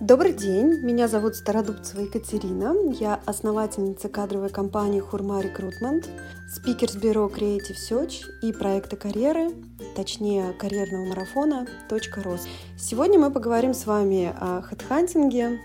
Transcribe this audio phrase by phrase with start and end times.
[0.00, 6.06] Добрый день, меня зовут Стародубцева Екатерина, я основательница кадровой компании Хурма Рекрутмент,
[6.54, 9.52] спикер с бюро Creative Search и проекта карьеры,
[9.96, 12.46] точнее карьерного марафона .рос.
[12.78, 15.60] Сегодня мы поговорим с вами о хедхантинге,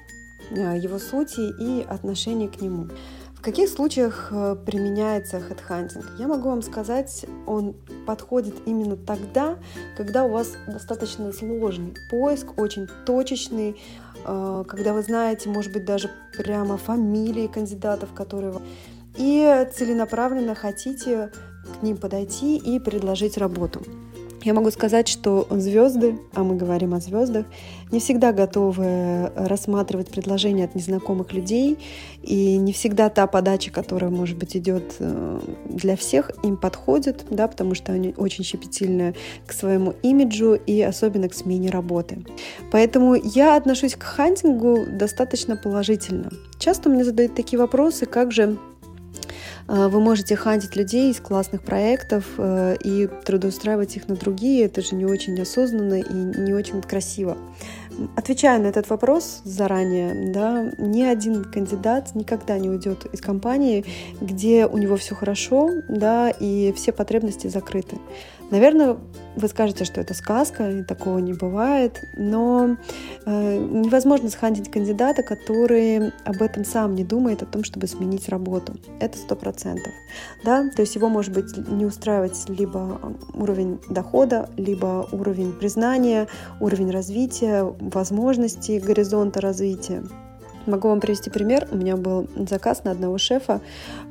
[0.50, 2.88] его сути и отношении к нему.
[3.42, 6.05] В каких случаях э, применяется хедхантинг?
[6.20, 7.73] Я могу вам сказать, он
[8.05, 9.58] подходит именно тогда,
[9.98, 13.82] когда у вас достаточно сложный поиск, очень точечный,
[14.27, 18.54] э, когда вы знаете, может быть, даже прямо фамилии кандидатов, которые
[19.18, 21.32] и целенаправленно хотите
[21.80, 23.82] к ним подойти и предложить работу.
[24.44, 27.45] Я могу сказать, что звезды, а мы говорим о звездах,
[27.91, 31.77] не всегда готовы рассматривать предложения от незнакомых людей,
[32.23, 37.48] и не всегда та подача, которая, может быть, идет э, для всех, им подходит, да,
[37.48, 39.13] потому что они очень щепетильны
[39.46, 42.23] к своему имиджу и особенно к смене работы.
[42.71, 46.32] Поэтому я отношусь к хантингу достаточно положительно.
[46.58, 48.58] Часто мне задают такие вопросы, как же
[49.72, 54.66] вы можете хантить людей из классных проектов э, и трудоустраивать их на другие.
[54.66, 57.38] Это же не очень осознанно и не очень красиво.
[58.18, 63.86] Отвечая на этот вопрос заранее, да, ни один кандидат никогда не уйдет из компании,
[64.19, 67.97] где у него все хорошо, да, и все потребности закрыты.
[68.50, 68.97] Наверное,
[69.35, 72.78] вы скажете, что это сказка, и такого не бывает, но
[73.25, 78.75] э, невозможно схантить кандидата, который об этом сам не думает, о том, чтобы сменить работу.
[79.00, 79.94] Это сто процентов.
[80.44, 80.69] Да?
[80.75, 83.00] То есть его может быть не устраивать либо
[83.34, 86.28] уровень дохода, либо уровень признания,
[86.59, 90.03] уровень развития, возможностей горизонта развития.
[90.67, 91.67] Могу вам привести пример.
[91.72, 93.62] У меня был заказ на одного шефа,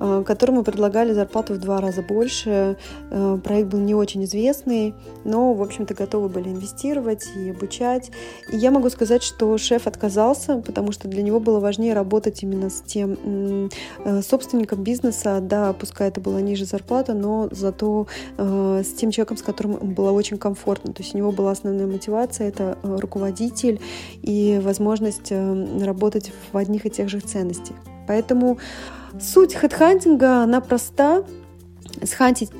[0.01, 2.77] э, которому предлагали зарплату в два раза больше.
[3.11, 8.11] Э, проект был не очень известный, но, в общем-то, готовы были инвестировать и обучать.
[8.51, 12.69] И я могу сказать, что шеф отказался, потому что для него было важнее работать именно
[12.69, 13.69] с тем
[14.05, 15.39] э, собственником бизнеса.
[15.41, 18.07] Да, пускай это была ниже зарплата, но зато
[18.39, 20.93] с тем человеком, с которым было очень комфортно.
[20.93, 23.81] То есть у него была основная мотивация— это руководитель
[24.23, 27.77] и возможность работать в одних и тех же ценностях.
[28.07, 28.59] Поэтому
[29.21, 31.25] суть хедхантинга, она проста.
[32.05, 32.51] Схантить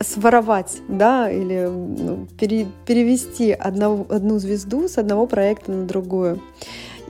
[0.00, 6.40] своровать, да, или ну, пере, перевести одну, одну звезду с одного проекта на другую.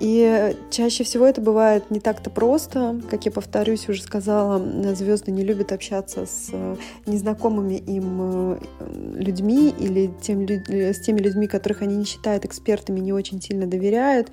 [0.01, 3.01] И чаще всего это бывает не так-то просто.
[3.11, 4.59] Как я повторюсь, уже сказала,
[4.95, 8.59] звезды не любят общаться с э, незнакомыми им э,
[9.17, 14.31] людьми или тем, с теми людьми, которых они не считают экспертами, не очень сильно доверяют.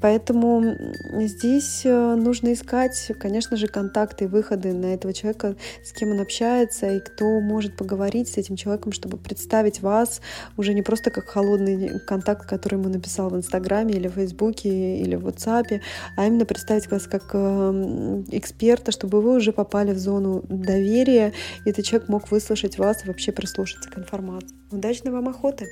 [0.00, 0.76] Поэтому
[1.12, 6.20] здесь э, нужно искать, конечно же, контакты и выходы на этого человека, с кем он
[6.20, 10.20] общается, и кто может поговорить с этим человеком, чтобы представить вас
[10.56, 15.16] уже не просто как холодный контакт, который ему написал в Инстаграме или в Фейсбуке или
[15.16, 15.80] в WhatsApp,
[16.16, 21.32] а именно представить вас как эм, эксперта, чтобы вы уже попали в зону доверия,
[21.64, 24.56] и этот человек мог выслушать вас и вообще прислушаться к информации.
[24.70, 25.66] Удачной вам охоты!